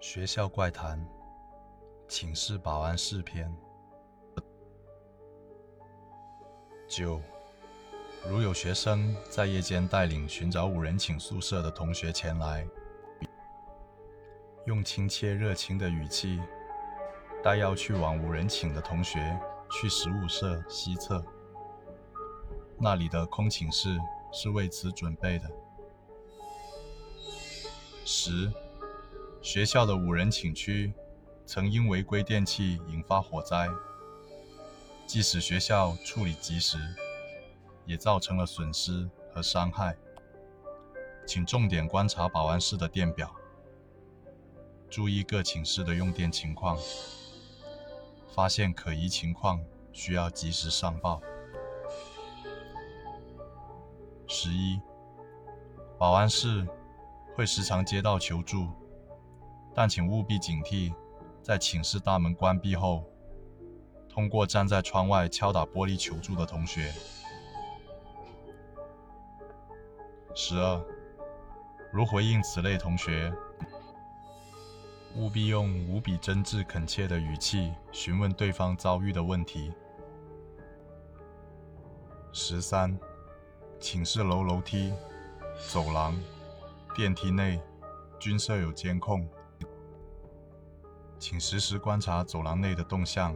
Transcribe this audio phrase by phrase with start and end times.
[0.00, 1.04] 学校怪谈：
[2.06, 3.52] 寝室保安室篇。
[6.86, 7.20] 九，
[8.28, 12.64] 如有学生在夜间带领寻找五人寝宿舍的同学前来，
[14.66, 16.40] 用亲切热情的语气
[17.42, 19.36] 带要去往五人寝的同学
[19.68, 21.22] 去食物社西侧，
[22.78, 23.98] 那里的空寝室
[24.32, 25.50] 是为此准备的。
[28.04, 28.48] 十。
[29.48, 30.92] 学校的五人寝区
[31.46, 33.66] 曾因违规电器引发火灾，
[35.06, 36.76] 即使学校处理及时，
[37.86, 39.96] 也造成了损失和伤害。
[41.26, 43.34] 请重点观察保安室的电表，
[44.90, 46.78] 注意各寝室的用电情况，
[48.34, 51.22] 发现可疑情况需要及时上报。
[54.26, 54.78] 十一，
[55.96, 56.68] 保安室
[57.34, 58.68] 会时常接到求助。
[59.80, 60.92] 但请务必警惕，
[61.40, 63.04] 在寝室大门关闭后，
[64.08, 66.92] 通过站在窗外敲打玻璃求助的同学。
[70.34, 70.84] 十二，
[71.92, 73.32] 如回应此类同学，
[75.14, 79.72] 务必用无比真挚恳切的语气询问对方遭遇的问题。
[82.32, 82.98] 十三，
[83.78, 84.92] 寝室楼楼梯、
[85.70, 86.20] 走廊、
[86.96, 87.60] 电梯内
[88.18, 89.24] 均设有监控。
[91.18, 93.34] 请实时观察走廊内的动向，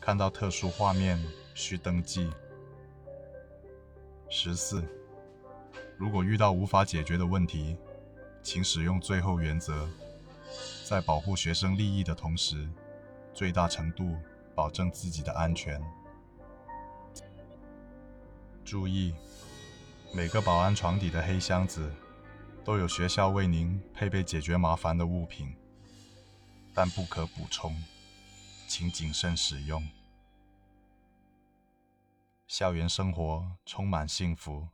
[0.00, 1.22] 看到特殊画面
[1.54, 2.30] 需登记。
[4.28, 4.82] 十四，
[5.96, 7.76] 如果遇到无法解决的问题，
[8.42, 9.88] 请使用最后原则，
[10.84, 12.68] 在保护学生利益的同时，
[13.32, 14.16] 最大程度
[14.54, 15.80] 保证自己的安全。
[18.64, 19.14] 注意，
[20.12, 21.88] 每个保安床底的黑箱子
[22.64, 25.54] 都有学校为您配备解决麻烦的物品。
[26.74, 27.84] 但不可补充，
[28.66, 29.88] 请谨慎使用。
[32.48, 34.68] 校园生活充满幸福，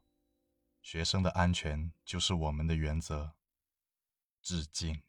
[0.80, 3.32] 学生的安全就是我们的原则。
[4.40, 5.02] 致敬。